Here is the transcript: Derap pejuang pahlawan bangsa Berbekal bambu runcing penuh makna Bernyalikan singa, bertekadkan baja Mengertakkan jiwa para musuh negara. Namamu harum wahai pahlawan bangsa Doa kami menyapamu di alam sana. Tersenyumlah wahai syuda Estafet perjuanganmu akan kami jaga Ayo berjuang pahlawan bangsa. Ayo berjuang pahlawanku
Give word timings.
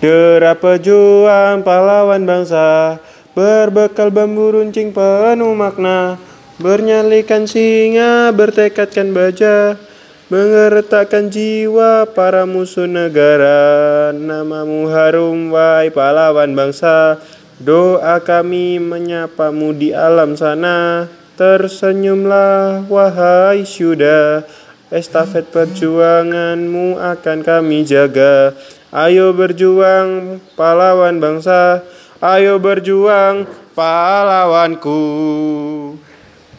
Derap 0.00 0.64
pejuang 0.64 1.60
pahlawan 1.60 2.24
bangsa 2.24 2.96
Berbekal 3.36 4.08
bambu 4.08 4.48
runcing 4.48 4.96
penuh 4.96 5.52
makna 5.52 6.16
Bernyalikan 6.56 7.44
singa, 7.44 8.32
bertekadkan 8.32 9.12
baja 9.12 9.76
Mengertakkan 10.32 11.28
jiwa 11.28 12.08
para 12.16 12.48
musuh 12.48 12.88
negara. 12.88 14.08
Namamu 14.16 14.88
harum 14.88 15.52
wahai 15.52 15.92
pahlawan 15.92 16.56
bangsa 16.56 17.20
Doa 17.60 18.24
kami 18.24 18.80
menyapamu 18.80 19.76
di 19.76 19.92
alam 19.92 20.32
sana. 20.32 21.12
Tersenyumlah 21.36 22.88
wahai 22.88 23.68
syuda 23.68 24.48
Estafet 24.88 25.52
perjuanganmu 25.52 26.96
akan 26.96 27.38
kami 27.44 27.84
jaga 27.84 28.56
Ayo 28.90 29.30
berjuang 29.30 30.42
pahlawan 30.58 31.22
bangsa. 31.22 31.86
Ayo 32.18 32.58
berjuang 32.58 33.46
pahlawanku 33.78 34.98